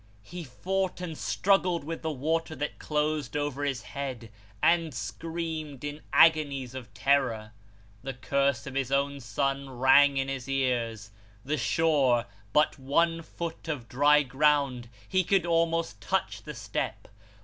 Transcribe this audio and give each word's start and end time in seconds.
He 0.23 0.43
fought 0.43 0.99
and 0.99 1.15
struggled 1.15 1.83
with 1.83 2.01
the 2.01 2.09
water 2.09 2.55
that 2.55 2.79
closed 2.79 3.37
over 3.37 3.63
his 3.63 3.83
head, 3.83 4.31
and 4.59 4.95
screamed 4.95 5.83
in 5.83 6.01
agonies 6.11 6.73
of 6.73 6.91
terror. 6.95 7.51
The 8.01 8.15
curse 8.15 8.65
of 8.65 8.73
his 8.73 8.91
own 8.91 9.19
son 9.19 9.69
rang 9.69 10.17
in 10.17 10.27
his 10.27 10.49
ears. 10.49 11.11
The 11.45 11.55
shore 11.59 12.25
but 12.51 12.79
one 12.79 13.21
foot 13.21 13.67
of 13.67 13.87
dry 13.87 14.23
ground 14.23 14.89
he 15.07 15.23
could 15.23 15.45
almost 15.45 16.01
touch 16.01 16.41
the 16.41 16.55
step. 16.55 17.07